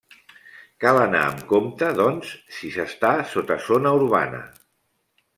Cal 0.83 0.99
anar 1.01 1.19
amb 1.25 1.43
compte 1.51 1.89
doncs 1.99 2.31
si 2.55 2.71
s'està 2.77 3.11
sota 3.35 3.59
zona 3.67 3.93
urbana. 3.99 4.41